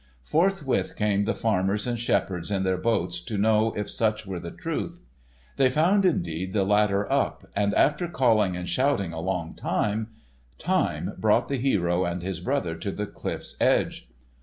[0.23, 4.49] Forthwith came the farmers and shepherds in their boats to know if such were the
[4.49, 4.99] truth.
[5.57, 10.07] They found, indeed, the ladder up, and after calling and shouting a long time
[10.57, 14.09] time, brought the hero and his brother to the cliff's edge.